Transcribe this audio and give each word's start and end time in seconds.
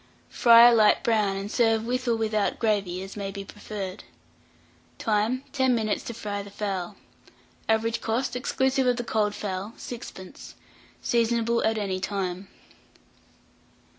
Fry 0.31 0.67
a 0.67 0.73
light 0.73 1.03
brown, 1.03 1.37
and 1.37 1.51
serve 1.51 1.85
with 1.85 2.07
or 2.07 2.15
without 2.15 2.57
gravy, 2.57 3.03
as 3.03 3.15
may 3.15 3.29
be 3.29 3.45
preferred. 3.45 4.03
Time. 4.97 5.43
10 5.51 5.75
minutes 5.75 6.03
to 6.05 6.15
fry 6.15 6.41
the 6.41 6.49
fowl. 6.49 6.95
Average 7.69 8.01
cost, 8.01 8.35
exclusive 8.35 8.87
of 8.87 8.97
the 8.97 9.03
cold 9.03 9.35
fowl, 9.35 9.73
6d. 9.77 10.55
Seasonable 11.03 11.63
at 11.63 11.77
any 11.77 11.99
time. 11.99 12.47